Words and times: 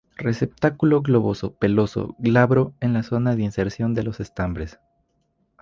Receptáculo 0.17 1.03
globoso, 1.03 1.53
peloso, 1.57 2.15
glabro 2.17 2.73
en 2.79 2.93
la 2.93 3.03
zona 3.03 3.35
de 3.35 3.43
inserción 3.43 3.93
de 3.93 4.01
los 4.01 4.19
estambres. 4.19 4.79